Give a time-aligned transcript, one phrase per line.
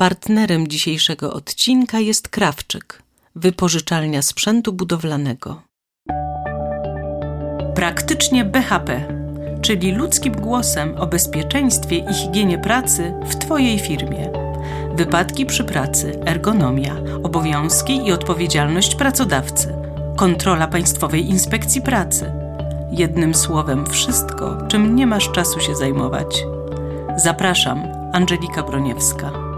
[0.00, 3.02] Partnerem dzisiejszego odcinka jest Krawczyk,
[3.34, 5.62] wypożyczalnia sprzętu budowlanego.
[7.74, 9.00] Praktycznie BHP,
[9.62, 14.32] czyli ludzkim głosem o bezpieczeństwie i higienie pracy w Twojej firmie.
[14.94, 19.74] Wypadki przy pracy, ergonomia, obowiązki i odpowiedzialność pracodawcy,
[20.16, 22.32] kontrola Państwowej Inspekcji Pracy.
[22.90, 26.44] Jednym słowem, wszystko, czym nie masz czasu się zajmować.
[27.16, 27.82] Zapraszam,
[28.12, 29.49] Angelika Broniewska.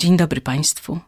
[0.00, 0.98] Dzień dobry Państwu.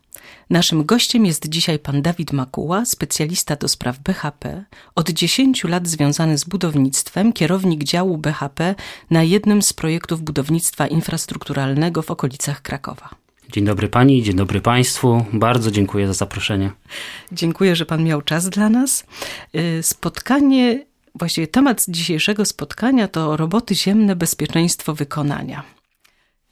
[0.50, 6.38] Naszym gościem jest dzisiaj pan Dawid Makuła, specjalista do spraw BHP, od 10 lat związany
[6.38, 8.74] z budownictwem, kierownik działu BHP
[9.10, 13.08] na jednym z projektów budownictwa infrastrukturalnego w okolicach Krakowa.
[13.52, 15.24] Dzień dobry Pani, dzień dobry Państwu.
[15.32, 16.70] Bardzo dziękuję za zaproszenie.
[17.32, 19.04] Dziękuję, że Pan miał czas dla nas.
[19.54, 25.62] Y, spotkanie, właściwie temat dzisiejszego spotkania to roboty ziemne, bezpieczeństwo wykonania.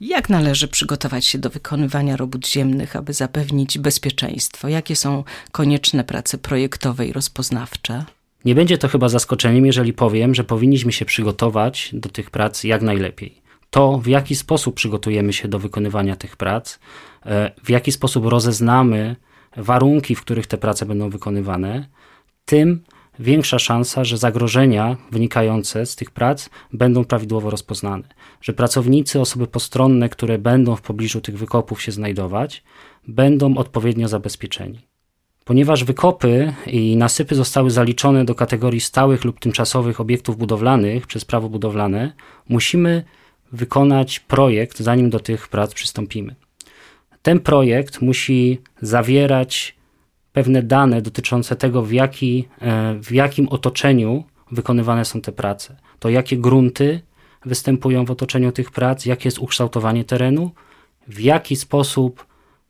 [0.00, 4.68] Jak należy przygotować się do wykonywania robót ziemnych, aby zapewnić bezpieczeństwo?
[4.68, 8.04] Jakie są konieczne prace projektowe i rozpoznawcze?
[8.44, 12.82] Nie będzie to chyba zaskoczeniem, jeżeli powiem, że powinniśmy się przygotować do tych prac jak
[12.82, 13.42] najlepiej.
[13.70, 16.78] To, w jaki sposób przygotujemy się do wykonywania tych prac,
[17.26, 19.16] e, w jaki sposób rozeznamy
[19.56, 21.88] warunki, w których te prace będą wykonywane,
[22.44, 22.84] tym
[23.20, 28.04] większa szansa, że zagrożenia wynikające z tych prac będą prawidłowo rozpoznane.
[28.40, 32.62] Że pracownicy, osoby postronne, które będą w pobliżu tych wykopów się znajdować,
[33.08, 34.78] będą odpowiednio zabezpieczeni.
[35.44, 41.48] Ponieważ wykopy i nasypy zostały zaliczone do kategorii stałych lub tymczasowych obiektów budowlanych przez prawo
[41.48, 42.12] budowlane,
[42.48, 43.04] musimy
[43.52, 46.34] wykonać projekt, zanim do tych prac przystąpimy.
[47.22, 49.79] Ten projekt musi zawierać
[50.32, 55.76] pewne dane dotyczące tego, w, jaki, e, w jakim otoczeniu wykonywane są te prace.
[55.98, 57.00] To jakie grunty
[57.44, 60.50] występują w otoczeniu tych prac, jakie jest ukształtowanie terenu,
[61.08, 62.26] w jaki sposób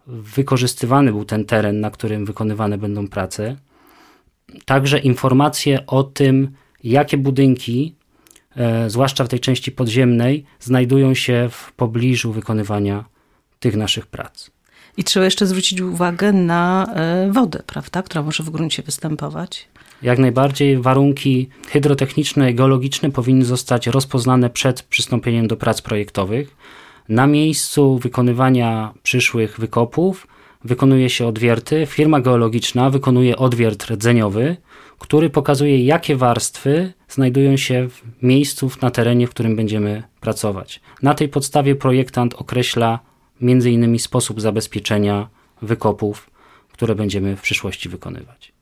[0.06, 3.56] wykorzystywany był ten teren, na którym wykonywane będą prace.
[4.64, 6.50] Także informacje o tym,
[6.84, 7.94] jakie budynki,
[8.56, 13.04] e, zwłaszcza w tej części podziemnej, znajdują się w pobliżu wykonywania
[13.60, 14.50] tych naszych prac.
[14.96, 19.68] I trzeba jeszcze zwrócić uwagę na e, wodę, prawda, która może w gruncie występować.
[20.02, 26.56] Jak najbardziej warunki hydrotechniczne geologiczne powinny zostać rozpoznane przed przystąpieniem do prac projektowych.
[27.08, 30.26] Na miejscu wykonywania przyszłych wykopów
[30.64, 31.86] wykonuje się odwierty.
[31.86, 34.56] Firma geologiczna wykonuje odwiert rdzeniowy,
[34.98, 40.80] który pokazuje, jakie warstwy znajdują się w miejscu na terenie, w którym będziemy pracować.
[41.02, 42.98] Na tej podstawie projektant określa
[43.40, 45.28] między innymi sposób zabezpieczenia
[45.62, 46.30] wykopów,
[46.72, 48.52] które będziemy w przyszłości wykonywać.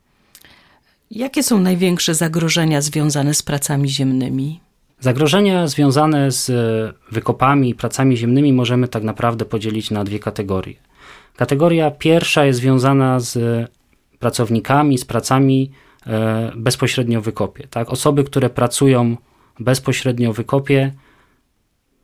[1.10, 4.60] Jakie są największe zagrożenia związane z pracami ziemnymi?
[5.00, 6.50] Zagrożenia związane z
[7.12, 10.74] wykopami i pracami ziemnymi możemy tak naprawdę podzielić na dwie kategorie.
[11.36, 13.38] Kategoria pierwsza jest związana z
[14.18, 15.70] pracownikami, z pracami
[16.06, 17.66] e, bezpośrednio w wykopie.
[17.70, 17.90] Tak?
[17.90, 19.16] Osoby, które pracują
[19.60, 20.92] bezpośrednio w wykopie,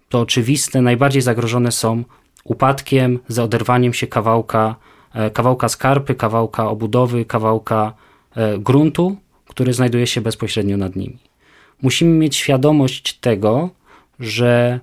[0.09, 2.05] to oczywiste, najbardziej zagrożone są
[2.45, 4.77] upadkiem, za oderwaniem się kawałka,
[5.15, 7.93] e, kawałka skarpy, kawałka obudowy, kawałka
[8.37, 9.17] e, gruntu,
[9.49, 11.19] który znajduje się bezpośrednio nad nimi.
[11.83, 13.71] Musimy mieć świadomość tego,
[14.21, 14.81] że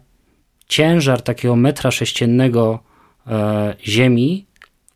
[0.67, 2.79] ciężar takiego metra sześciennego
[3.27, 4.45] e, ziemi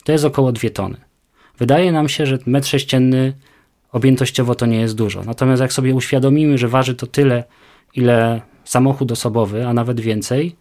[0.03, 0.97] to jest około 2 tony.
[1.57, 3.33] Wydaje nam się, że metr sześcienny
[3.91, 5.23] objętościowo to nie jest dużo.
[5.23, 7.43] Natomiast jak sobie uświadomimy, że waży to tyle,
[7.93, 10.55] ile samochód osobowy, a nawet więcej,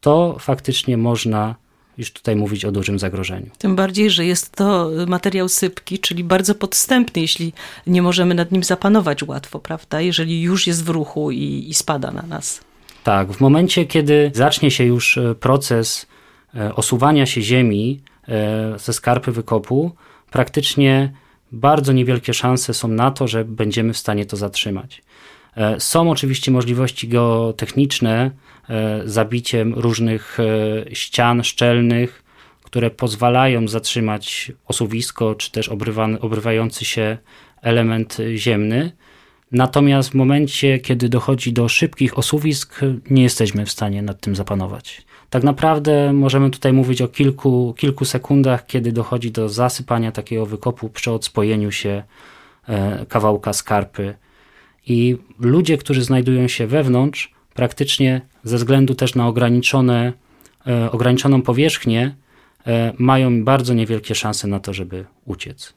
[0.00, 1.54] to faktycznie można
[1.98, 3.50] już tutaj mówić o dużym zagrożeniu.
[3.58, 7.52] Tym bardziej, że jest to materiał sypki, czyli bardzo podstępny, jeśli
[7.86, 10.00] nie możemy nad nim zapanować łatwo, prawda?
[10.00, 12.60] Jeżeli już jest w ruchu i, i spada na nas.
[13.04, 16.06] Tak, w momencie, kiedy zacznie się już e, proces
[16.54, 19.92] e, osuwania się ziemi e, ze skarpy wykopu,
[20.30, 21.12] praktycznie
[21.52, 25.02] bardzo niewielkie szanse są na to, że będziemy w stanie to zatrzymać.
[25.78, 28.30] Są oczywiście możliwości geotechniczne,
[29.04, 30.44] zabiciem różnych e,
[30.94, 32.22] ścian szczelnych,
[32.62, 37.18] które pozwalają zatrzymać osuwisko czy też obrywany, obrywający się
[37.62, 38.92] element ziemny.
[39.52, 42.80] Natomiast w momencie, kiedy dochodzi do szybkich osuwisk,
[43.10, 45.02] nie jesteśmy w stanie nad tym zapanować.
[45.30, 50.88] Tak naprawdę możemy tutaj mówić o kilku, kilku sekundach, kiedy dochodzi do zasypania takiego wykopu
[50.88, 52.02] przy odspojeniu się
[52.68, 54.14] e, kawałka skarpy.
[54.86, 60.12] I ludzie, którzy znajdują się wewnątrz, praktycznie ze względu też na ograniczone,
[60.66, 62.14] e, ograniczoną powierzchnię,
[62.66, 65.74] e, mają bardzo niewielkie szanse na to, żeby uciec.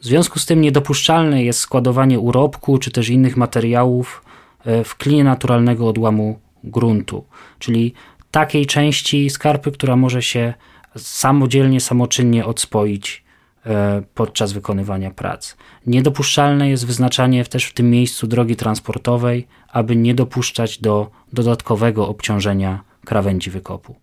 [0.00, 4.24] W związku z tym niedopuszczalne jest składowanie urobku czy też innych materiałów
[4.64, 7.24] e, w klinie naturalnego odłamu gruntu,
[7.58, 7.94] czyli
[8.30, 10.54] takiej części skarpy, która może się
[10.96, 13.24] samodzielnie, samoczynnie odspoić
[14.14, 15.56] podczas wykonywania prac.
[15.86, 22.84] Niedopuszczalne jest wyznaczanie też w tym miejscu drogi transportowej, aby nie dopuszczać do dodatkowego obciążenia
[23.04, 23.94] krawędzi wykopu.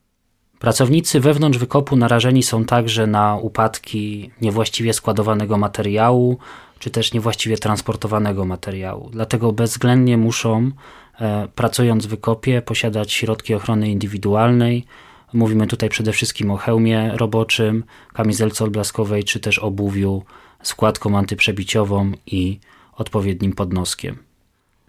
[0.60, 6.38] Pracownicy wewnątrz wykopu narażeni są także na upadki niewłaściwie składowanego materiału,
[6.80, 9.10] czy też niewłaściwie transportowanego materiału.
[9.10, 10.72] Dlatego bezwzględnie muszą,
[11.20, 14.86] e, pracując w wykopie, posiadać środki ochrony indywidualnej.
[15.34, 17.84] Mówimy tutaj przede wszystkim o hełmie roboczym,
[18.14, 20.24] kamizelce odblaskowej, czy też obuwiu,
[20.64, 22.60] składką antyprzebiciową i
[22.96, 24.28] odpowiednim podnoskiem.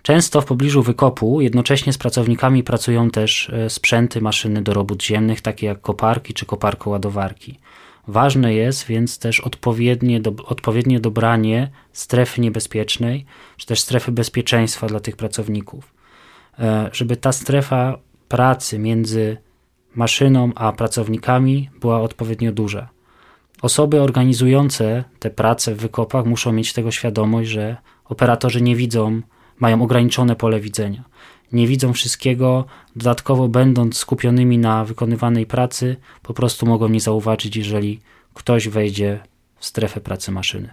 [0.03, 5.41] Często w pobliżu wykopu jednocześnie z pracownikami pracują też e, sprzęty, maszyny do robót ziemnych,
[5.41, 7.59] takie jak koparki czy koparko-ładowarki.
[8.07, 13.27] Ważne jest więc też odpowiednie, do, odpowiednie dobranie strefy niebezpiecznej,
[13.57, 15.95] czy też strefy bezpieczeństwa dla tych pracowników.
[16.59, 17.99] E, żeby ta strefa
[18.29, 19.37] pracy między
[19.99, 22.89] maszyną a pracownikami była odpowiednio duża.
[23.63, 29.23] Osoby organizujące te prace w wykopach muszą mieć tego świadomość, że operatorzy nie widzą
[29.59, 31.05] mają ograniczone pole widzenia.
[31.53, 32.65] Nie widzą wszystkiego,
[32.97, 38.01] dodatkowo będąc skupionymi na wykonywanej pracy, po prostu mogą nie zauważyć, jeżeli
[38.35, 39.21] ktoś wejdzie
[39.59, 40.71] w strefę pracy maszyny.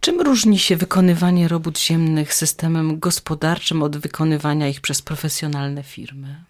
[0.00, 6.47] Czym różni się wykonywanie robót ziemnych systemem gospodarczym od wykonywania ich przez profesjonalne firmy?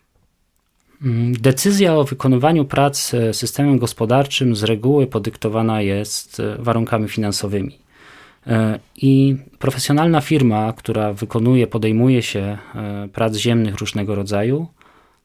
[1.02, 7.78] Mm, decyzja o wykonywaniu prac systemem gospodarczym z reguły podyktowana jest e, warunkami finansowymi.
[8.48, 14.66] E, I profesjonalna firma, która wykonuje, podejmuje się e, prac ziemnych różnego rodzaju,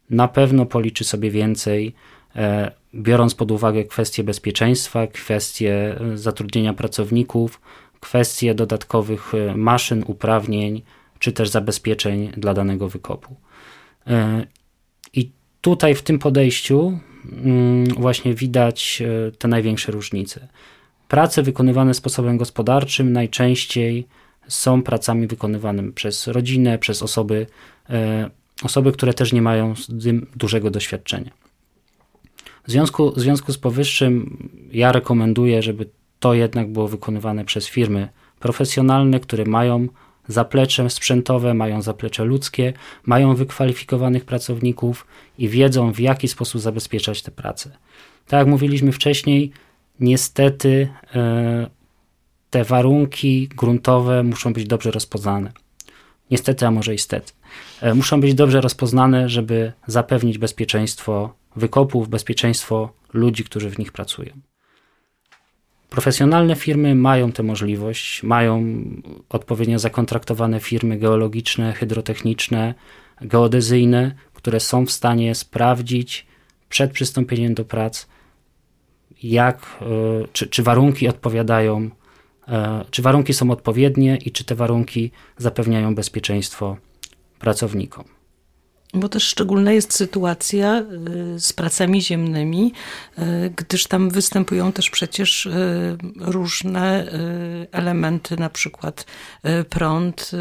[0.09, 1.95] na pewno policzy sobie więcej,
[2.35, 7.61] e, biorąc pod uwagę kwestie bezpieczeństwa, kwestie zatrudnienia pracowników,
[7.99, 10.81] kwestie dodatkowych maszyn, uprawnień
[11.19, 13.35] czy też zabezpieczeń dla danego wykopu.
[15.63, 16.99] Tutaj w tym podejściu
[17.31, 19.03] mm, właśnie widać
[19.39, 20.47] te największe różnice.
[21.07, 24.07] Prace wykonywane sposobem gospodarczym najczęściej
[24.47, 27.47] są pracami wykonywanymi przez rodzinę, przez osoby,
[27.89, 28.29] e,
[28.63, 29.73] osoby, które też nie mają
[30.35, 31.31] dużego doświadczenia.
[32.67, 35.89] W związku, w związku z powyższym ja rekomenduję, żeby
[36.19, 39.87] to jednak było wykonywane przez firmy profesjonalne, które mają
[40.27, 42.73] zaplecze sprzętowe, mają zaplecze ludzkie,
[43.05, 47.69] mają wykwalifikowanych pracowników i wiedzą, w jaki sposób zabezpieczać te prace.
[48.27, 49.51] Tak jak mówiliśmy wcześniej,
[49.99, 51.69] niestety e,
[52.49, 55.51] te warunki gruntowe muszą być dobrze rozpoznane.
[56.31, 57.33] Niestety, a może i stety.
[57.81, 64.33] E, muszą być dobrze rozpoznane, żeby zapewnić bezpieczeństwo wykopów, bezpieczeństwo ludzi, którzy w nich pracują.
[65.93, 68.63] Profesjonalne firmy mają tę możliwość, mają
[69.29, 72.73] odpowiednio zakontraktowane firmy geologiczne, hydrotechniczne,
[73.21, 76.27] geodezyjne, które są w stanie sprawdzić
[76.69, 78.07] przed przystąpieniem do prac,
[79.23, 79.85] jak, e,
[80.33, 81.89] czy, czy warunki odpowiadają,
[82.47, 86.77] e, czy warunki są odpowiednie i czy te warunki zapewniają bezpieczeństwo
[87.39, 88.03] pracownikom.
[88.95, 90.83] Bo też szczególna jest sytuacja
[91.35, 92.73] y, z pracami ziemnymi,
[93.19, 93.21] y,
[93.55, 95.51] gdyż tam występują też przecież y,
[96.19, 97.07] różne
[97.71, 99.05] elementy, na przykład
[99.69, 100.31] prąd,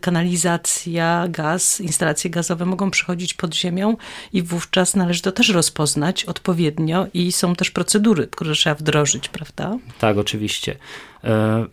[0.00, 3.96] kanalizacja, gaz, instalacje gazowe mogą przychodzić pod ziemią
[4.32, 9.78] i wówczas należy to też rozpoznać odpowiednio i są też procedury, które trzeba wdrożyć, prawda?
[9.98, 10.76] Tak, oczywiście.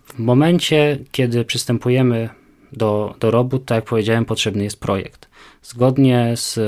[0.05, 2.29] W momencie, kiedy przystępujemy
[2.74, 5.28] do, do robót, tak jak powiedziałem, potrzebny jest projekt.
[5.62, 6.62] Zgodnie z e,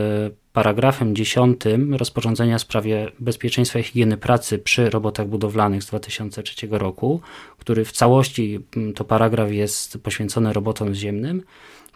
[0.54, 7.22] paragrafem 10 rozporządzenia w sprawie bezpieczeństwa i higieny pracy przy robotach budowlanych z 2003 roku,
[7.58, 8.60] który w całości
[8.96, 11.44] to paragraf jest poświęcony robotom ziemnym,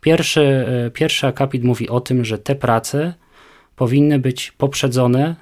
[0.01, 3.13] pierwszy, e, pierwszy akapit mówi o tym, że te prace
[3.75, 5.35] powinny być poprzedzone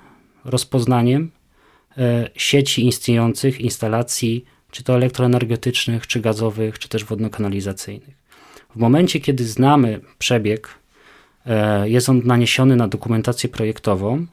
[0.46, 1.32] rozpoznaniem
[1.98, 8.16] e, sieci istniejących instalacji, czy to elektroenergetycznych, czy gazowych, czy też wodno-kanalizacyjnych.
[8.76, 10.70] W momencie, kiedy znamy przebieg
[11.84, 14.26] jest on naniesiony na dokumentację projektową,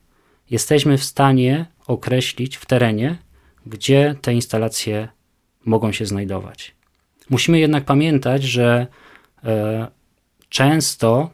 [0.50, 3.18] jesteśmy w stanie określić w terenie,
[3.66, 5.08] gdzie te instalacje
[5.64, 6.74] mogą się znajdować.
[7.30, 8.86] Musimy jednak pamiętać, że
[9.44, 9.88] e,
[10.48, 11.30] często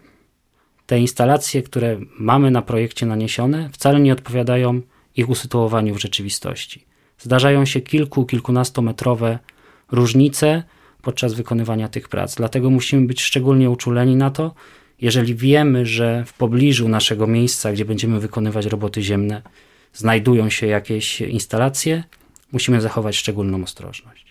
[0.86, 4.80] te instalacje, które mamy na projekcie naniesione, wcale nie odpowiadają
[5.16, 6.86] ich usytuowaniu w rzeczywistości.
[7.18, 9.38] Zdarzają się kilku, kilkunastometrowe
[9.92, 10.62] różnice
[11.02, 12.34] podczas wykonywania tych prac.
[12.34, 14.54] Dlatego musimy być szczególnie uczuleni na to,
[15.00, 19.42] jeżeli wiemy, że w pobliżu naszego miejsca, gdzie będziemy wykonywać roboty ziemne,
[19.92, 22.04] znajdują się jakieś instalacje,
[22.52, 24.26] musimy zachować szczególną ostrożność.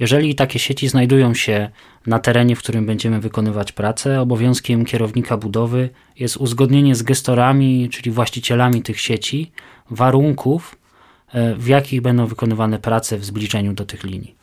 [0.00, 1.70] Jeżeli takie sieci znajdują się
[2.06, 8.10] na terenie, w którym będziemy wykonywać pracę, obowiązkiem kierownika budowy jest uzgodnienie z gestorami, czyli
[8.10, 9.52] właścicielami tych sieci,
[9.90, 10.78] warunków,
[11.32, 14.39] e, w jakich będą wykonywane prace w zbliżeniu do tych linii.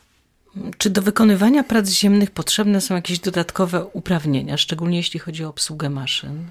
[0.78, 5.90] Czy do wykonywania prac ziemnych potrzebne są jakieś dodatkowe uprawnienia, szczególnie jeśli chodzi o obsługę
[5.90, 6.44] maszyn?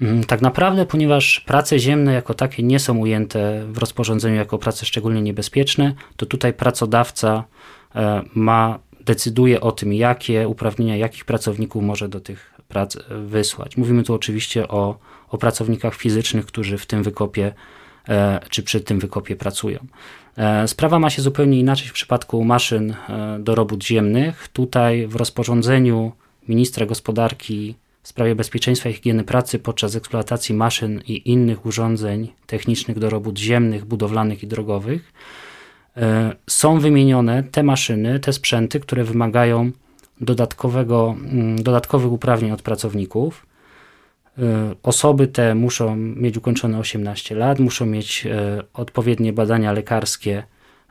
[0.00, 4.86] Mm, tak naprawdę, ponieważ prace ziemne jako takie nie są ujęte w rozporządzeniu jako prace
[4.86, 7.44] szczególnie niebezpieczne, to tutaj pracodawca
[7.94, 13.76] e, ma, decyduje o tym, jakie uprawnienia, jakich pracowników może do tych prac wysłać.
[13.76, 17.83] Mówimy tu oczywiście o, o pracownikach fizycznych, którzy w tym wykopie e,
[18.50, 19.78] czy przy tym wykopie pracują.
[20.36, 22.94] E, sprawa ma się zupełnie inaczej w przypadku maszyn
[23.38, 24.48] do robót ziemnych.
[24.48, 26.12] Tutaj w rozporządzeniu
[26.48, 32.98] ministra gospodarki w sprawie bezpieczeństwa i higieny pracy podczas eksploatacji maszyn i innych urządzeń technicznych
[32.98, 35.12] do robót ziemnych, budowlanych i drogowych
[35.96, 39.70] e, są wymienione te maszyny, te sprzęty, które wymagają
[40.20, 43.46] dodatkowego, mm, dodatkowych uprawnień od pracowników.
[44.84, 50.42] Osoby te muszą mieć ukończone 18 lat, muszą mieć e, odpowiednie badania lekarskie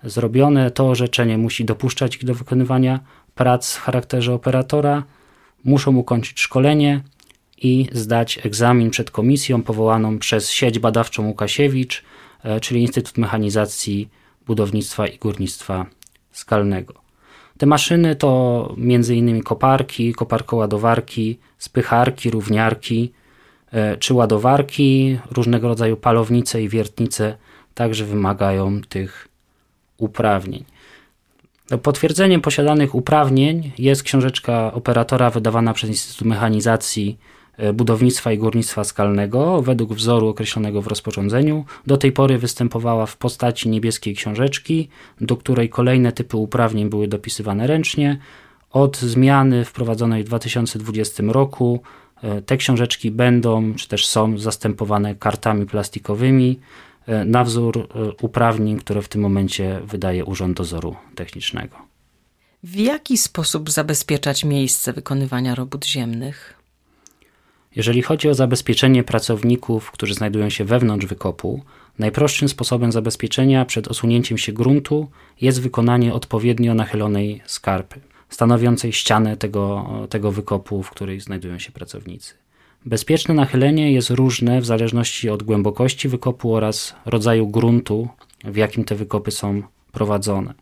[0.03, 0.71] zrobione.
[0.71, 2.99] To orzeczenie musi dopuszczać ich do wykonywania
[3.35, 5.03] prac w charakterze operatora
[5.63, 7.01] muszą ukończyć szkolenie
[7.57, 12.03] i zdać egzamin przed komisją powołaną przez sieć badawczą Łukasiewicz,
[12.43, 14.09] e, czyli Instytut Mechanizacji
[14.47, 15.85] Budownictwa i Górnictwa
[16.31, 16.93] Skalnego.
[17.57, 19.43] Te maszyny to m.in.
[19.43, 23.11] koparki, koparkoładowarki, spycharki, równiarki
[23.99, 27.37] czy ładowarki, różnego rodzaju palownice i wiertnice
[27.73, 29.27] także wymagają tych
[29.97, 30.65] uprawnień.
[31.83, 37.17] Potwierdzeniem posiadanych uprawnień jest książeczka operatora wydawana przez Instytut Mechanizacji
[37.57, 41.65] e, Budownictwa i Górnictwa Skalnego według wzoru określonego w rozporządzeniu.
[41.87, 44.89] Do tej pory występowała w postaci niebieskiej książeczki,
[45.21, 48.19] do której kolejne typy uprawnień były dopisywane ręcznie.
[48.71, 52.02] Od zmiany wprowadzonej w 2020 roku e,
[52.45, 56.59] te książeczki będą czy też są zastępowane kartami plastikowymi
[57.07, 61.75] E, na wzór e, uprawnień, które w tym momencie wydaje Urząd Dozoru Technicznego.
[62.63, 66.53] W jaki sposób zabezpieczać miejsce wykonywania robót ziemnych?
[67.75, 71.63] Jeżeli chodzi o zabezpieczenie pracowników, którzy znajdują się wewnątrz wykopu,
[71.99, 75.07] najprostszym sposobem zabezpieczenia przed osunięciem się gruntu
[75.41, 77.99] jest wykonanie odpowiednio nachylonej skarpy,
[78.29, 82.33] stanowiącej ścianę tego, tego wykopu, w której znajdują się pracownicy.
[82.85, 88.07] Bezpieczne nachylenie jest różne w zależności od głębokości wykopu oraz rodzaju gruntu,
[88.43, 90.53] w jakim te wykopy są prowadzone.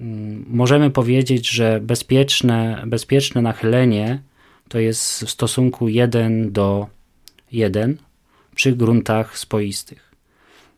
[0.00, 4.22] Mm, możemy powiedzieć, że bezpieczne, bezpieczne nachylenie
[4.68, 6.86] to jest w stosunku 1 do
[7.52, 7.98] 1
[8.54, 10.12] przy gruntach spoistych.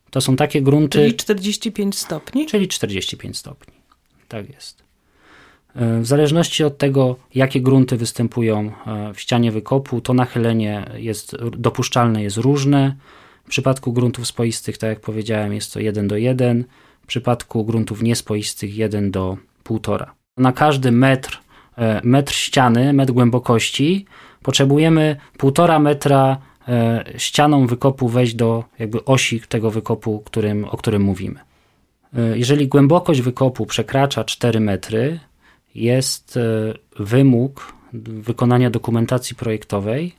[0.09, 0.99] To są takie grunty.
[0.99, 2.45] Czyli 45 stopni?
[2.45, 3.73] Czyli 45 stopni.
[4.27, 4.84] Tak jest.
[5.75, 11.35] E, w zależności od tego, jakie grunty występują e, w ścianie wykopu, to nachylenie jest
[11.57, 12.95] dopuszczalne jest różne.
[13.45, 16.63] W przypadku gruntów spoistych, tak jak powiedziałem, jest to 1 do 1.
[17.03, 20.05] W przypadku gruntów niespoistych 1 do 1,5.
[20.37, 21.39] Na każdy metr,
[21.77, 24.05] e, metr ściany, metr głębokości
[24.43, 26.37] potrzebujemy 1,5 metra
[27.17, 31.39] ścianą wykopu wejść do jakby osi tego wykopu, którym, o którym mówimy.
[32.35, 35.19] Jeżeli głębokość wykopu przekracza 4 metry,
[35.75, 40.15] jest e, wymóg wykonania dokumentacji projektowej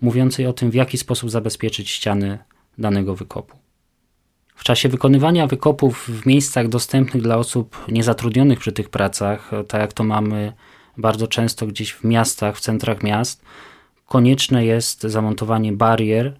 [0.00, 2.38] mówiącej o tym, w jaki sposób zabezpieczyć ściany
[2.78, 3.56] danego wykopu.
[4.54, 9.92] W czasie wykonywania wykopów w miejscach dostępnych dla osób niezatrudnionych przy tych pracach, tak jak
[9.92, 10.52] to mamy
[10.96, 13.42] bardzo często gdzieś w miastach, w centrach miast,
[14.06, 16.38] konieczne jest zamontowanie barier,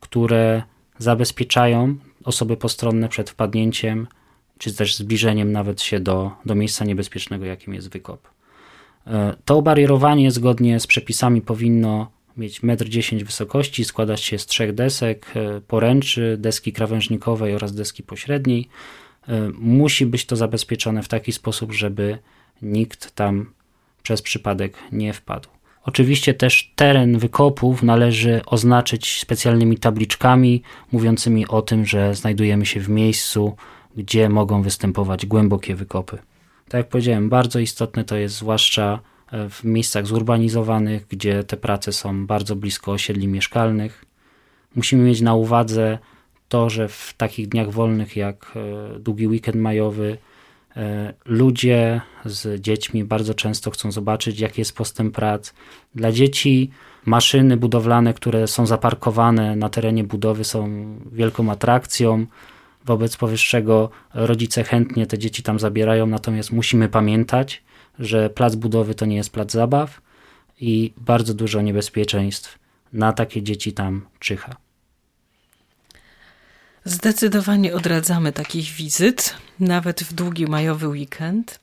[0.00, 0.62] które
[0.98, 4.06] zabezpieczają osoby postronne przed wpadnięciem
[4.58, 8.28] czy też zbliżeniem nawet się do, do miejsca niebezpiecznego, jakim jest wykop.
[9.06, 14.74] E, to barierowanie zgodnie z przepisami powinno mieć 1,10 m wysokości, składać się z trzech
[14.74, 18.68] desek, e, poręczy, deski krawężnikowej oraz deski pośredniej.
[19.28, 22.18] E, musi być to zabezpieczone w taki sposób, żeby
[22.62, 23.52] nikt tam
[24.02, 25.48] przez przypadek nie wpadł.
[25.84, 32.88] Oczywiście też teren wykopów należy oznaczyć specjalnymi tabliczkami mówiącymi o tym, że znajdujemy się w
[32.88, 33.56] miejscu,
[33.96, 36.18] gdzie mogą występować głębokie wykopy.
[36.68, 39.00] Tak jak powiedziałem, bardzo istotne to jest zwłaszcza
[39.32, 44.04] e, w miejscach zurbanizowanych, gdzie te prace są bardzo blisko osiedli mieszkalnych.
[44.76, 45.98] Musimy mieć na uwadze
[46.48, 50.18] to, że w takich dniach wolnych jak e, długi weekend majowy
[50.76, 55.52] e, ludzie z dziećmi bardzo często chcą zobaczyć, jaki jest postęp prac.
[55.94, 56.70] Dla dzieci
[57.04, 62.26] maszyny budowlane, które są zaparkowane na terenie budowy, są wielką atrakcją
[62.86, 67.62] Wobec powyższego rodzice chętnie te dzieci tam zabierają, natomiast musimy pamiętać,
[67.98, 70.00] że plac budowy to nie jest plac zabaw
[70.60, 72.58] i bardzo dużo niebezpieczeństw
[72.92, 74.56] na takie dzieci tam czyha.
[76.84, 81.60] Zdecydowanie odradzamy takich wizyt, nawet w długi majowy weekend.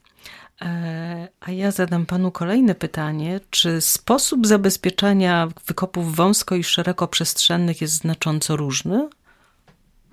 [0.61, 3.39] E, a ja zadam panu kolejne pytanie.
[3.49, 9.09] Czy sposób zabezpieczania wykopów wąsko i szeroko przestrzennych jest znacząco różny?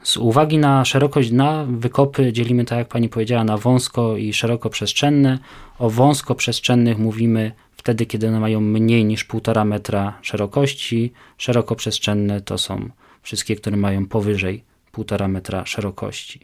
[0.03, 4.71] Z uwagi na szerokość dna, wykopy dzielimy, tak jak pani powiedziała, na wąsko i szeroko
[4.71, 5.39] przestrzenne.
[5.79, 11.13] O wąsko przestrzennych mówimy wtedy, kiedy one mają mniej niż 1,5 metra szerokości.
[11.39, 12.91] Szeroko przestrzenne to są
[13.23, 16.41] wszystkie, które mają powyżej 1,5 metra szerokości.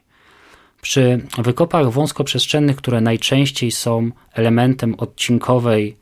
[0.81, 5.97] Przy wykopach wąskoprzestrzennych, które najczęściej są elementem odcinkowej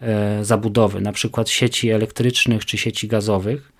[0.00, 1.44] e, zabudowy, np.
[1.46, 3.71] sieci elektrycznych czy sieci gazowych,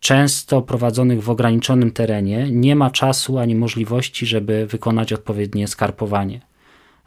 [0.00, 6.40] często prowadzonych w ograniczonym terenie, nie ma czasu ani możliwości, żeby wykonać odpowiednie skarpowanie.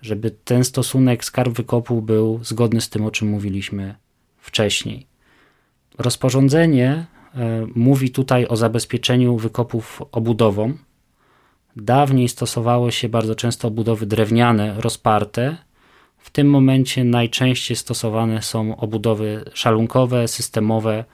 [0.02, 3.96] Żeby ten stosunek skarb wykopu był zgodny z tym, o czym mówiliśmy
[4.38, 5.08] wcześniej.
[5.98, 6.90] Rozporządzenie
[7.36, 10.74] e, mówi tutaj o zabezpieczeniu wykopów obudową,
[11.76, 15.58] Dawniej stosowało się bardzo często obudowy drewniane, rozparte.
[16.18, 21.06] W tym momencie najczęściej stosowane są obudowy szalunkowe, systemowe.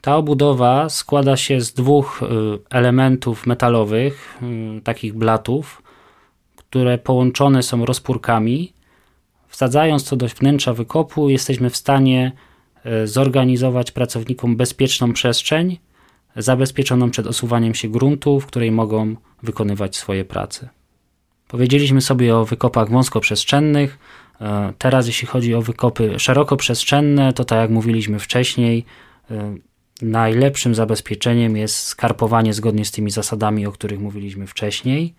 [0.00, 2.26] Ta obudowa składa się z dwóch y,
[2.70, 4.38] elementów metalowych,
[4.78, 5.82] y, takich blatów,
[6.56, 8.72] które połączone są rozpórkami.
[9.48, 12.32] Wsadzając to do wnętrza wykopu, jesteśmy w stanie
[12.86, 15.78] y, zorganizować pracownikom bezpieczną przestrzeń,
[16.36, 20.68] zabezpieczoną przed osuwaniem się gruntu, w której mogą wykonywać swoje prace.
[21.48, 23.98] Powiedzieliśmy sobie o wykopach wąskoprzestrzennych.
[24.78, 28.84] Teraz, jeśli chodzi o wykopy szerokoprzestrzenne, to tak jak mówiliśmy wcześniej,
[30.02, 35.14] najlepszym zabezpieczeniem jest skarpowanie zgodnie z tymi zasadami, o których mówiliśmy wcześniej.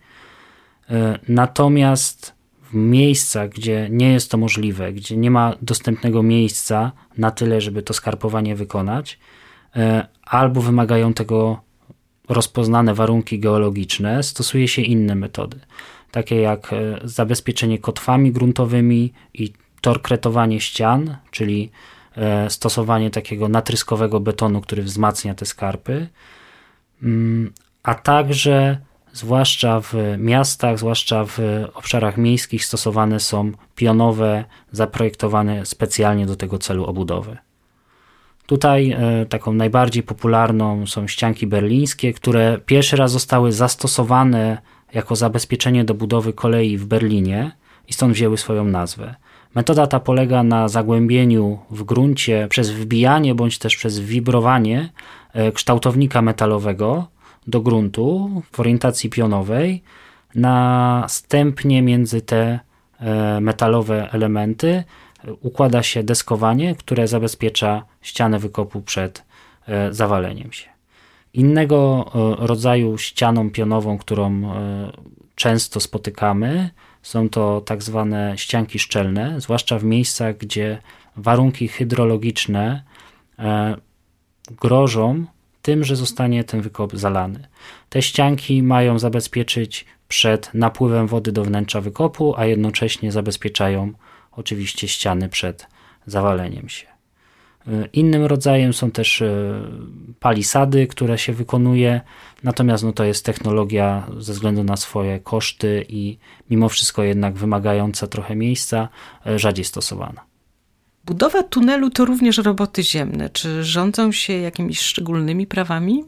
[0.90, 2.34] E, natomiast
[2.70, 7.82] w miejscach, gdzie nie jest to możliwe, gdzie nie ma dostępnego miejsca na tyle, żeby
[7.82, 9.18] to skarpowanie wykonać,
[10.24, 11.60] albo wymagają tego
[12.28, 15.60] rozpoznane warunki geologiczne, stosuje się inne metody,
[16.10, 21.97] takie jak e, zabezpieczenie kotwami gruntowymi i torkretowanie ścian, czyli e,
[22.48, 26.08] stosowanie takiego natryskowego betonu, który wzmacnia te skarpy,
[27.02, 27.52] mm,
[27.82, 28.78] a także
[29.12, 31.38] zwłaszcza w miastach, zwłaszcza w
[31.74, 37.36] obszarach miejskich stosowane są pionowe, zaprojektowane specjalnie do tego celu obudowy.
[38.46, 44.58] Tutaj e, taką najbardziej popularną są ścianki berlińskie, które pierwszy raz zostały zastosowane
[44.94, 47.52] jako zabezpieczenie do budowy kolei w Berlinie
[47.88, 49.14] i stąd wzięły swoją nazwę.
[49.54, 54.90] Metoda ta polega na zagłębieniu w gruncie przez wbijanie bądź też przez wibrowanie
[55.32, 57.06] e, kształtownika metalowego
[57.46, 59.82] do gruntu w orientacji pionowej.
[60.34, 62.60] Następnie między te
[63.00, 64.84] e, metalowe elementy
[65.40, 69.24] układa się deskowanie, które zabezpiecza ścianę wykopu przed
[69.66, 70.68] e, zawaleniem się.
[71.34, 74.92] Innego e, rodzaju ścianą pionową, którą e,
[75.34, 76.70] często spotykamy,
[77.08, 80.78] są to tak zwane ścianki szczelne, zwłaszcza w miejscach, gdzie
[81.16, 82.82] warunki hydrologiczne
[84.50, 85.24] grożą
[85.62, 87.48] tym, że zostanie ten wykop zalany.
[87.88, 93.92] Te ścianki mają zabezpieczyć przed napływem wody do wnętrza wykopu, a jednocześnie zabezpieczają
[94.32, 95.66] oczywiście ściany przed
[96.06, 96.97] zawaleniem się.
[97.68, 99.60] E, innym rodzajem są też e,
[100.20, 102.00] palisady, które się wykonuje,
[102.42, 106.18] natomiast no to jest technologia ze względu na swoje koszty i
[106.50, 108.88] mimo wszystko jednak wymagająca trochę miejsca,
[109.26, 110.20] e, rzadziej stosowana.
[111.04, 113.30] Budowa tunelu to również roboty ziemne.
[113.30, 116.04] Czy rządzą się jakimiś szczególnymi prawami?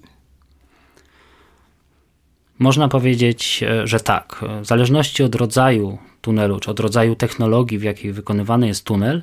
[2.59, 4.45] Można powiedzieć, że tak.
[4.63, 9.23] W zależności od rodzaju tunelu, czy od rodzaju technologii, w jakiej wykonywany jest tunel,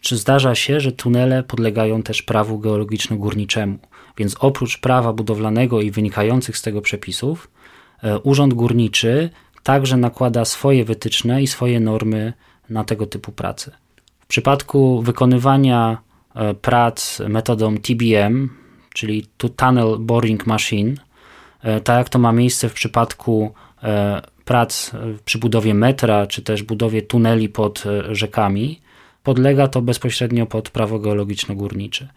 [0.00, 3.78] czy zdarza się, że tunele podlegają też prawu geologiczno-górniczemu.
[4.18, 7.50] Więc oprócz prawa budowlanego i wynikających z tego przepisów,
[8.02, 9.30] e, Urząd Górniczy
[9.62, 12.32] także nakłada swoje wytyczne i swoje normy
[12.70, 13.70] na tego typu prace.
[14.20, 15.98] W przypadku wykonywania
[16.34, 18.48] e, prac metodą TBM,
[18.94, 20.94] czyli Tunnel Boring Machine,
[21.84, 23.54] tak jak to ma miejsce w przypadku
[24.46, 24.90] prac
[25.24, 28.80] przy budowie metra, czy też budowie tuneli pod e, rzekami,
[29.26, 32.08] podlega to bezpośrednio pod prawo geologiczno-górnicze.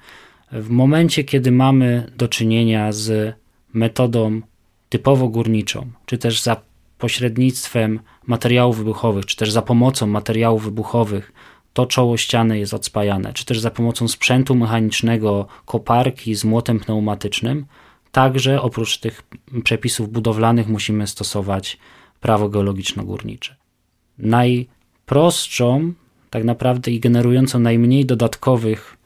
[0.52, 3.36] W momencie, kiedy mamy do czynienia z
[3.74, 4.42] metodą
[4.90, 6.62] typowo górniczą, czy też za
[6.98, 11.32] pośrednictwem materiałów wybuchowych, czy też za pomocą materiałów wybuchowych,
[11.74, 17.66] to czoło ściany jest odspajane, czy też za pomocą sprzętu mechanicznego, koparki z młotem pneumatycznym,
[18.12, 19.24] także oprócz tych
[19.64, 21.78] przepisów budowlanych musimy stosować
[22.20, 23.56] prawo geologiczno-górnicze.
[24.18, 25.94] Najprostszą,
[26.30, 28.98] tak naprawdę i generującą najmniej dodatkowych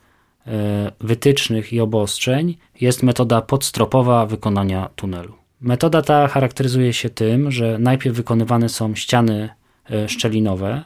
[0.47, 5.33] e, wytycznych i obostrzeń jest metoda podstropowa wykonania tunelu.
[5.61, 9.49] Metoda ta charakteryzuje się tym, że najpierw wykonywane są ściany
[9.91, 10.83] e, szczelinowe.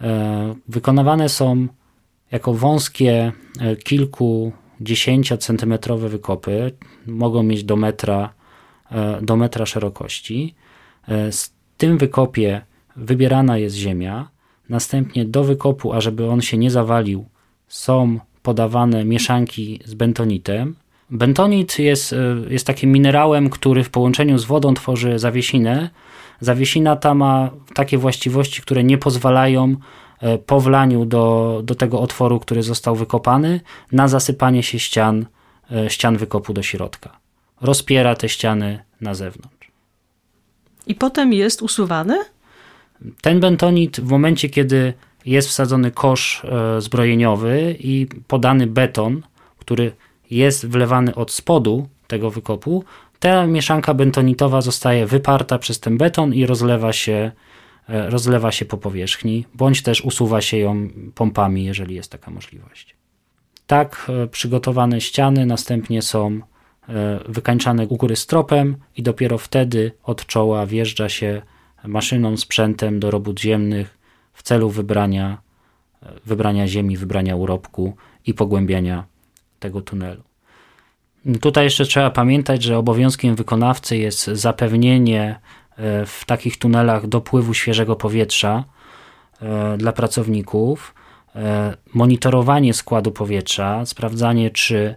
[0.00, 1.66] E, wykonywane są
[2.30, 3.32] jako wąskie
[3.84, 6.72] kilkudziesięciocentymetrowe wykopy,
[7.06, 8.34] mogą mieć do metra,
[9.22, 10.54] do metra szerokości.
[11.30, 12.60] Z tym wykopie
[12.96, 14.28] wybierana jest ziemia,
[14.68, 17.24] następnie do wykopu, ażeby on się nie zawalił,
[17.68, 20.76] są podawane mieszanki z bentonitem.
[21.10, 22.16] Bentonit jest, e,
[22.48, 25.90] jest takim minerałem, który w połączeniu z wodą tworzy zawiesinę.
[26.40, 29.76] Zawiesina ta ma takie właściwości, które nie pozwalają
[30.20, 33.60] e, po wlaniu do, do tego otworu, który został wykopany,
[33.92, 35.26] na zasypanie się ścian,
[35.72, 37.18] e, ścian wykopu do środka.
[37.60, 39.70] Rozpiera te ściany na zewnątrz.
[40.86, 42.24] I potem jest usuwany?
[43.20, 44.92] Ten bentonit w momencie, kiedy
[45.26, 49.22] jest wsadzony kosz e, zbrojeniowy i podany beton,
[49.58, 49.92] który
[50.30, 52.84] jest wlewany od spodu tego wykopu,
[53.20, 57.32] ta mieszanka bentonitowa zostaje wyparta przez ten beton i rozlewa się,
[57.88, 62.96] e, rozlewa się po powierzchni, bądź też usuwa się ją pompami, jeżeli jest taka możliwość.
[63.66, 66.40] Tak e, przygotowane ściany następnie są
[67.28, 71.42] wykańczane u góry stropem i dopiero wtedy od czoła wjeżdża się
[71.86, 73.98] maszyną, sprzętem do robót ziemnych
[74.32, 75.38] w celu wybrania,
[76.26, 79.04] wybrania ziemi, wybrania urobku i pogłębiania
[79.60, 80.22] tego tunelu.
[81.40, 85.40] Tutaj jeszcze trzeba pamiętać, że obowiązkiem wykonawcy jest zapewnienie
[85.76, 88.64] e, w takich tunelach dopływu świeżego powietrza
[89.42, 90.94] e, dla pracowników,
[91.36, 94.94] e, monitorowanie składu powietrza, sprawdzanie, czy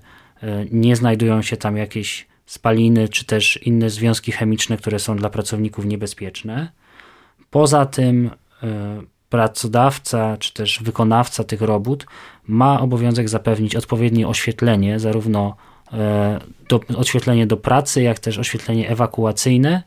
[0.71, 5.85] nie znajdują się tam jakieś spaliny, czy też inne związki chemiczne, które są dla pracowników
[5.85, 6.71] niebezpieczne.
[7.49, 8.29] Poza tym
[8.63, 12.05] e, pracodawca, czy też wykonawca tych robót
[12.47, 15.55] ma obowiązek zapewnić odpowiednie oświetlenie, zarówno
[15.93, 19.83] e, do, oświetlenie do pracy, jak też oświetlenie ewakuacyjne,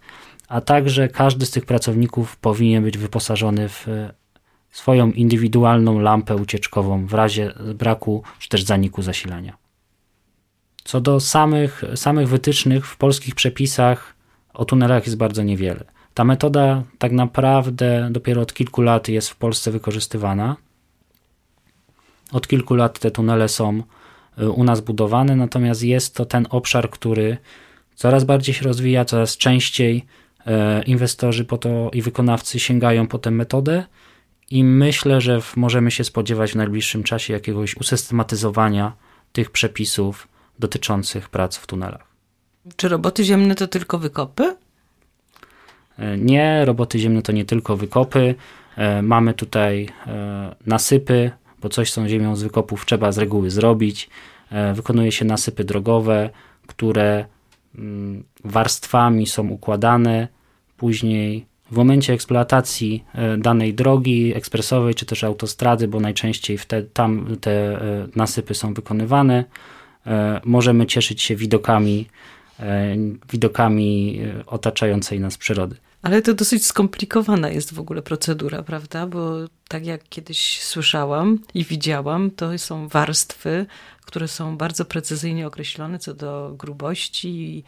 [0.49, 4.13] a także każdy z tych pracowników powinien być wyposażony w e,
[4.71, 9.60] swoją indywidualną lampę ucieczkową w razie braku czy też zaniku zasilania.
[10.91, 14.15] Co do samych, samych wytycznych w polskich przepisach
[14.55, 15.85] o tunelach jest bardzo niewiele.
[16.15, 20.57] Ta metoda tak naprawdę dopiero od kilku lat jest w Polsce wykorzystywana.
[22.33, 23.83] Od kilku lat te tunele są
[24.39, 27.37] y, u nas budowane, natomiast jest to ten obszar, który
[27.95, 30.07] coraz bardziej się rozwija, coraz częściej
[30.41, 33.85] y, inwestorzy po to i wykonawcy sięgają po tę metodę
[34.51, 38.93] i myślę, że możemy się spodziewać w najbliższym czasie jakiegoś usystematyzowania
[39.33, 42.11] tych przepisów dotyczących prac w tunelach.
[42.77, 44.57] Czy roboty ziemne to tylko wykopy?
[45.99, 48.35] E, nie, roboty ziemne to nie tylko wykopy.
[48.77, 53.51] E, mamy tutaj e, nasypy, bo coś z tą ziemią z wykopów trzeba z reguły
[53.51, 54.11] zrobić.
[54.75, 56.31] Wykonuje się nasypy drogowe,
[56.67, 57.25] które
[57.79, 60.29] mm, warstwami są układane.
[60.77, 63.05] Później w momencie eksploatacji
[63.39, 67.81] danej drogi ekspresowej czy też autostrady, bo najczęściej wtedy, tam te
[68.17, 69.45] nasypy są wykonywane,
[70.45, 72.07] możemy cieszyć się widokami,
[72.61, 72.97] e,
[73.31, 75.77] widokami e, otaczającej nas przyrody.
[76.03, 79.07] Ale to dosyć skomplikowana jest w ogóle procedura, prawda?
[79.07, 79.37] Bo
[79.69, 83.67] tak jak kiedyś słyszałam i widziałam, to są warstwy,
[84.05, 87.65] które są bardzo precyzyjnie określone co do grubości i,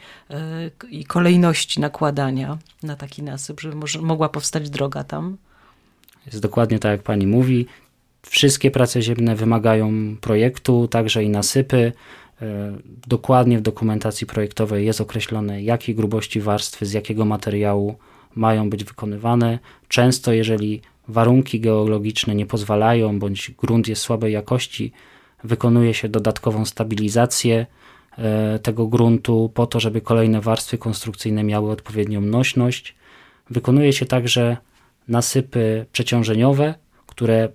[0.89, 5.37] i kolejności nakładania na taki nasyp, żeby może, mogła powstać droga tam.
[6.25, 7.65] Jest dokładnie tak, jak pani mówi.
[8.25, 11.91] Wszystkie prace ziemne wymagają projektu, także i nasypy.
[12.43, 12.77] E,
[13.07, 17.95] dokładnie w dokumentacji projektowej jest określone, jakiej grubości warstwy, z jakiego materiału
[18.35, 19.59] mają być wykonywane.
[19.87, 24.91] Często, jeżeli warunki geologiczne nie pozwalają, bądź grunt jest słabej jakości,
[25.43, 27.65] wykonuje się dodatkową stabilizację
[28.17, 32.95] e, tego gruntu po to, żeby kolejne warstwy konstrukcyjne miały odpowiednią nośność.
[33.49, 34.57] Wykonuje się także
[35.07, 36.73] nasypy przeciążeniowe,
[37.07, 37.49] które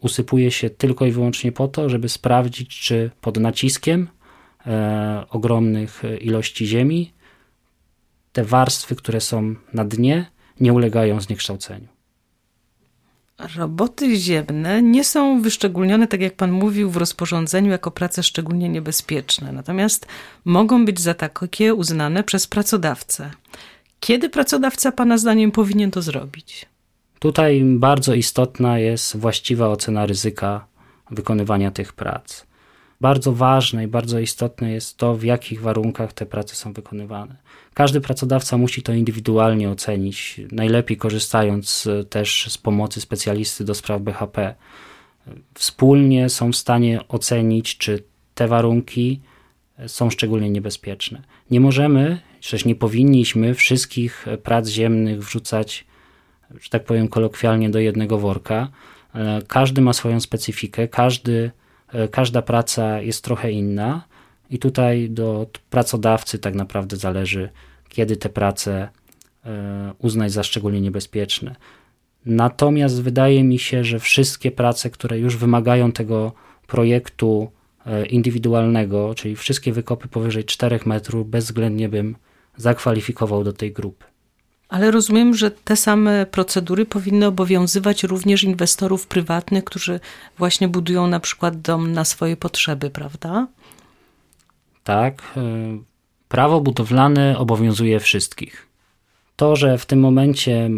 [0.00, 4.08] usypuje się tylko i wyłącznie po to, żeby sprawdzić, czy pod naciskiem
[4.66, 7.12] e, ogromnych ilości ziemi
[8.32, 10.26] te warstwy, które są na dnie,
[10.60, 11.88] nie ulegają zniekształceniu.
[13.56, 19.52] Roboty ziemne nie są wyszczególnione, tak jak Pan mówił, w rozporządzeniu jako prace szczególnie niebezpieczne,
[19.52, 20.06] natomiast
[20.44, 23.30] mogą być za takie uznane przez pracodawcę.
[24.00, 26.66] Kiedy pracodawca Pana zdaniem powinien to zrobić?
[27.18, 30.66] Tutaj bardzo istotna jest właściwa ocena ryzyka
[31.10, 32.46] wykonywania tych prac.
[33.00, 37.36] Bardzo ważne i bardzo istotne jest to, w jakich warunkach te prace są wykonywane.
[37.74, 44.54] Każdy pracodawca musi to indywidualnie ocenić, najlepiej korzystając też z pomocy specjalisty do spraw BHP.
[45.54, 48.02] Wspólnie są w stanie ocenić, czy
[48.34, 49.20] te warunki
[49.86, 51.22] są szczególnie niebezpieczne.
[51.50, 55.84] Nie możemy, też nie powinniśmy wszystkich prac ziemnych wrzucać,
[56.60, 58.68] że tak powiem kolokwialnie, do jednego worka.
[59.48, 61.50] Każdy ma swoją specyfikę, każdy,
[62.10, 64.04] każda praca jest trochę inna
[64.50, 67.48] i tutaj do pracodawcy tak naprawdę zależy,
[67.88, 68.88] kiedy te prace
[69.44, 71.56] e, uznać za szczególnie niebezpieczne.
[72.26, 76.32] Natomiast wydaje mi się, że wszystkie prace, które już wymagają tego
[76.66, 77.50] projektu
[77.86, 82.16] e, indywidualnego, czyli wszystkie wykopy powyżej 4 metrów, bezwzględnie bym
[82.56, 84.04] zakwalifikował do tej grupy.
[84.68, 90.00] Ale rozumiem, że te same procedury powinny obowiązywać również inwestorów prywatnych, którzy
[90.38, 93.46] właśnie budują na przykład dom na swoje potrzeby, prawda?
[94.84, 95.22] Tak.
[95.36, 95.42] E,
[96.28, 98.66] prawo budowlane obowiązuje wszystkich.
[99.36, 100.70] To, że w tym momencie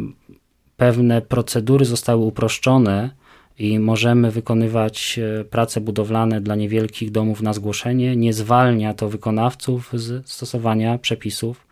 [0.77, 3.11] pewne procedury zostały uproszczone
[3.59, 9.91] i możemy wykonywać e, prace budowlane dla niewielkich domów na zgłoszenie, nie zwalnia to wykonawców
[9.93, 11.68] z stosowania przepisów,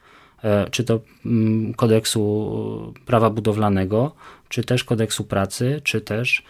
[0.71, 4.15] czy to mm, kodeksu prawa budowlanego,
[4.49, 6.43] czy też kodeksu pracy, czy też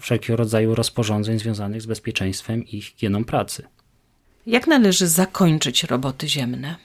[0.00, 3.66] wszelkiego rodzaju rozporządzeń związanych z bezpieczeństwem i higieną pracy.
[4.46, 6.76] Jak należy zakończyć roboty ziemne?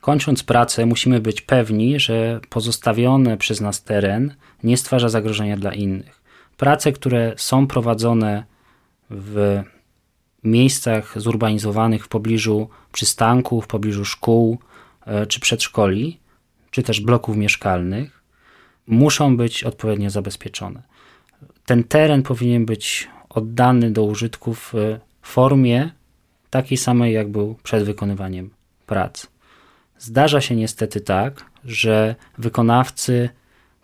[0.00, 6.20] Kończąc pracę, musimy być pewni, że pozostawiony przez nas teren nie stwarza zagrożenia dla innych.
[6.56, 8.44] Prace, które są prowadzone
[9.10, 9.62] w
[10.44, 14.69] miejscach zurbanizowanych w pobliżu przystanków, w pobliżu szkół e,
[15.28, 16.20] czy przedszkoli,
[16.70, 18.22] czy też bloków mieszkalnych,
[18.86, 20.82] muszą być odpowiednio zabezpieczone.
[21.66, 24.74] Ten teren powinien być oddany do użytku w
[25.22, 25.90] formie
[26.50, 28.50] takiej samej, jak był przed wykonywaniem
[28.86, 29.26] prac.
[29.98, 33.28] Zdarza się niestety tak, że wykonawcy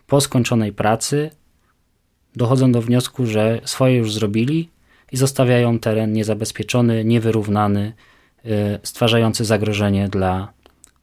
[0.07, 1.29] po skończonej pracy
[2.35, 4.69] dochodzą do wniosku, że swoje już zrobili
[5.11, 7.93] i zostawiają teren niezabezpieczony, niewyrównany,
[8.45, 8.49] y,
[8.83, 10.53] stwarzający zagrożenie dla,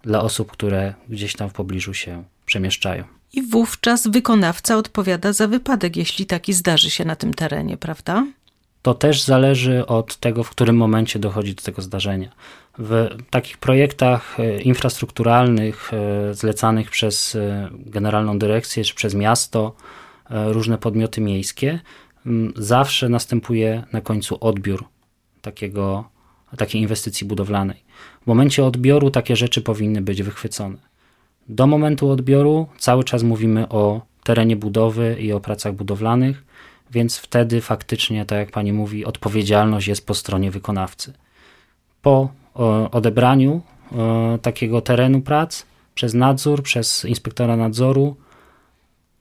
[0.04, 3.04] dla osób, które gdzieś tam w pobliżu się przemieszczają.
[3.32, 8.24] I wówczas wykonawca odpowiada za wypadek, jeśli taki zdarzy się na tym terenie, prawda?
[8.84, 12.30] to też zależy od tego, w którym momencie dochodzi do tego zdarzenia.
[12.78, 19.74] W takich projektach e, infrastrukturalnych e, zlecanych przez e, Generalną Dyrekcję czy przez miasto,
[20.30, 21.80] różne podmioty miejskie,
[22.56, 24.84] zawsze następuje na końcu odbiór
[25.42, 26.04] takiego,
[26.56, 27.83] takiej inwestycji budowlanej.
[28.22, 30.76] W momencie odbioru takie rzeczy powinny być wychwycone.
[31.48, 36.44] Do momentu odbioru cały czas mówimy o terenie budowy i o pracach budowlanych
[36.94, 41.12] więc wtedy faktycznie, tak jak pani mówi, odpowiedzialność jest po stronie wykonawcy.
[42.02, 42.32] Po
[42.92, 43.62] odebraniu
[44.42, 48.16] takiego terenu prac przez nadzór, przez inspektora nadzoru,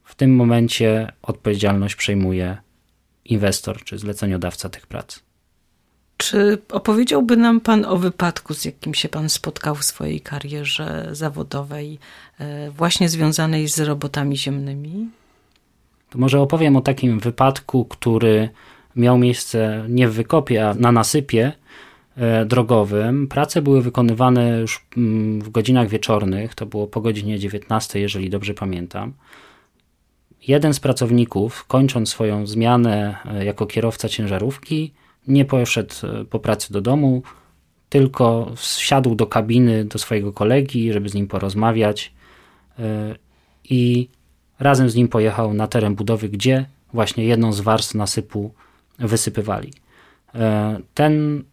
[0.04, 2.56] w tym momencie odpowiedzialność przejmuje
[3.24, 5.20] inwestor czy zleceniodawca tych prac.
[6.16, 11.98] Czy opowiedziałby nam Pan o wypadku, z jakim się Pan spotkał w swojej karierze zawodowej,
[12.38, 15.08] e, właśnie związanej z robotami ziemnymi?
[16.10, 18.48] To może opowiem o takim wypadku, który
[18.96, 21.52] miał miejsce nie w wykopie, a na nasypie
[22.16, 23.28] e, drogowym.
[23.28, 28.54] Prace były wykonywane już mm, w godzinach wieczornych, to było po godzinie 19, jeżeli dobrze
[28.54, 29.12] pamiętam.
[30.48, 34.92] Jeden z pracowników, kończąc swoją zmianę e, jako kierowca ciężarówki,
[35.28, 37.22] nie poszedł e, po pracy do domu,
[37.88, 42.12] tylko wsiadł do kabiny do swojego kolegi, żeby z nim porozmawiać
[43.64, 44.08] i
[44.58, 48.54] Razem z nim pojechał na teren budowy, gdzie właśnie jedną z warstw nasypu
[48.98, 49.72] wysypywali.
[50.34, 51.44] E, ten,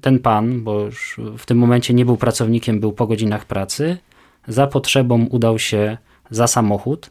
[0.00, 3.98] ten pan, bo już w tym momencie nie był pracownikiem, był po godzinach pracy,
[4.48, 5.98] za potrzebą udał się
[6.30, 7.10] za samochód.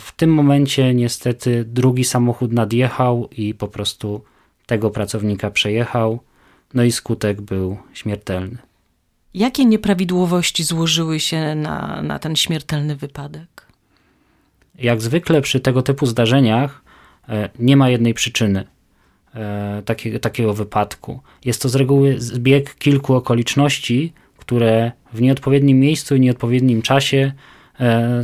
[0.00, 4.24] W tym momencie niestety drugi samochód nadjechał i po prostu
[4.66, 6.20] tego pracownika przejechał,
[6.74, 8.58] no i skutek był śmiertelny.
[9.34, 13.66] Jakie nieprawidłowości złożyły się na, na ten śmiertelny wypadek?
[14.78, 16.82] Jak zwykle przy tego typu zdarzeniach
[17.28, 18.64] e, nie ma jednej przyczyny
[19.34, 21.20] e, takiego, takiego wypadku.
[21.44, 27.32] Jest to z reguły zbieg kilku okoliczności, które w nieodpowiednim miejscu i nieodpowiednim czasie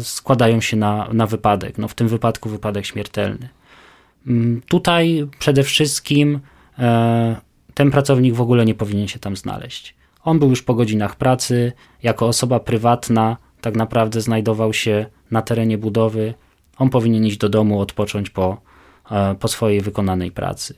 [0.00, 1.78] składają się na, na wypadek.
[1.78, 3.48] No w tym wypadku wypadek śmiertelny.
[4.26, 6.40] Mm, tutaj przede wszystkim
[7.74, 9.94] ten pracownik w ogóle nie powinien się tam znaleźć.
[10.24, 15.78] On był już po godzinach pracy, jako osoba prywatna, tak naprawdę znajdował się na terenie
[15.78, 16.34] budowy.
[16.78, 18.60] On powinien iść do domu, odpocząć po,
[19.10, 20.74] e, po swojej wykonanej pracy.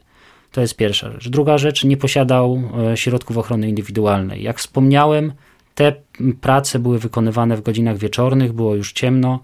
[0.53, 1.29] To jest pierwsza rzecz.
[1.29, 2.62] Druga rzecz, nie posiadał
[2.93, 4.43] e, środków ochrony indywidualnej.
[4.43, 5.33] Jak wspomniałem,
[5.79, 5.93] te
[6.41, 9.41] prace były wykonywane w godzinach wieczornych, było już ciemno,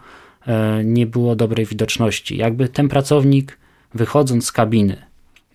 [0.46, 2.36] e, nie było dobrej widoczności.
[2.36, 3.58] Jakby ten pracownik,
[3.94, 5.02] wychodząc z kabiny,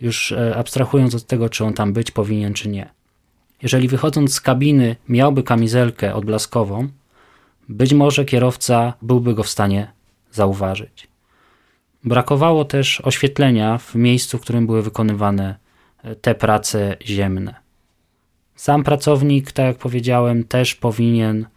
[0.02, 2.90] już e, abstrahując od tego, czy on tam być powinien, czy nie,
[3.62, 6.88] jeżeli wychodząc z kabiny miałby kamizelkę odblaskową,
[7.70, 9.92] być może kierowca byłby go w stanie
[10.32, 11.08] zauważyć.
[12.04, 15.56] Brakowało też oświetlenia w miejscu, w którym były wykonywane
[16.04, 17.69] e, te prace ziemne.
[18.60, 21.48] Sam pracownik, tak jak powiedziałem, też powinien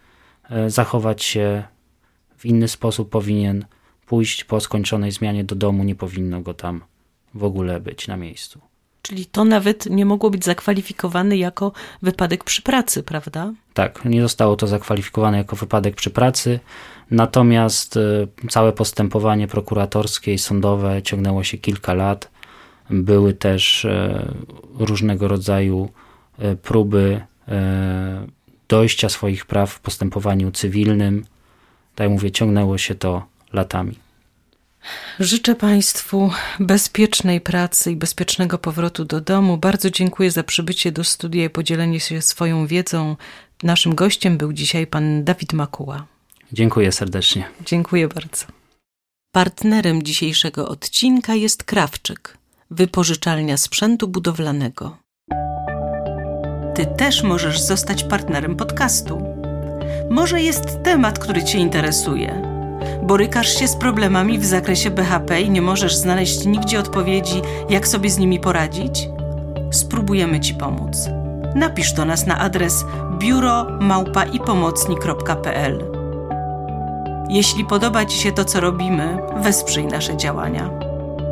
[0.49, 1.63] e, zachować się
[2.37, 3.65] w inny sposób, powinien
[4.05, 6.81] pójść po skończonej zmianie do domu, nie powinno go tam
[7.33, 8.59] w ogóle być na miejscu.
[9.01, 13.53] Czyli to nawet nie mogło być zakwalifikowane jako wypadek przy pracy, prawda?
[13.73, 16.59] Tak, nie zostało to zakwalifikowane jako wypadek przy pracy,
[17.11, 22.31] natomiast e, całe postępowanie prokuratorskie i sądowe ciągnęło się kilka lat.
[22.89, 24.25] Były też e,
[24.79, 25.89] różnego rodzaju
[26.61, 27.21] próby
[28.67, 31.25] dojścia swoich praw w postępowaniu cywilnym.
[31.95, 33.99] Tak jak mówię, ciągnęło się to latami.
[35.19, 39.57] Życzę Państwu bezpiecznej pracy i bezpiecznego powrotu do domu.
[39.57, 43.15] Bardzo dziękuję za przybycie do studia i podzielenie się swoją wiedzą.
[43.63, 46.05] Naszym gościem był dzisiaj pan Dawid Makuła.
[46.51, 47.49] Dziękuję serdecznie.
[47.65, 48.45] Dziękuję bardzo.
[49.31, 52.37] Partnerem dzisiejszego odcinka jest Krawczyk,
[52.71, 54.97] wypożyczalnia sprzętu budowlanego.
[56.75, 59.23] Ty też możesz zostać partnerem podcastu.
[60.09, 62.53] Może jest temat, który Cię interesuje
[63.03, 68.09] borykasz się z problemami w zakresie BHP i nie możesz znaleźć nigdzie odpowiedzi, jak sobie
[68.09, 69.09] z nimi poradzić?
[69.71, 71.09] Spróbujemy Ci pomóc.
[71.55, 72.85] Napisz do nas na adres
[73.19, 75.85] biuromałpaipomocni.pl.
[77.29, 80.69] Jeśli podoba Ci się to, co robimy, wesprzyj nasze działania.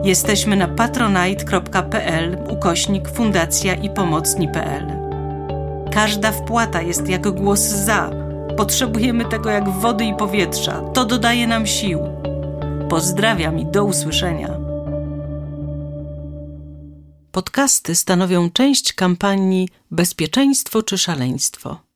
[0.04, 5.01] Jesteśmy na patronite.pl ukośnik fundacja i pomocni.pl.
[5.94, 8.12] Każda wpłata jest jak głos za
[8.58, 10.82] Potrzebujemy tego jak wody i powietrza.
[10.82, 12.00] To dodaje nam sił.
[12.90, 14.58] Pozdrawiam i do usłyszenia.
[17.32, 21.91] Podcasty stanowią część kampanii Bezpieczeństwo czy szaleństwo.